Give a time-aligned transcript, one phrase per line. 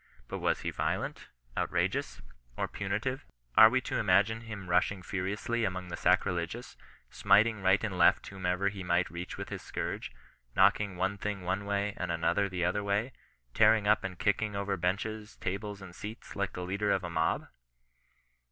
[0.27, 2.23] But was he violent, outrageous,
[2.57, 3.23] or punitive?
[3.55, 6.75] Are we to imagine him rushing furiously among the sacrilegious,
[7.11, 10.11] smiting right and left whomsoever he might reach with his scourge;
[10.55, 13.13] knocking one thing one way, and another the other way;
[13.53, 17.47] tearing up and kicking over benches, tables, and seats, like the leader of a mob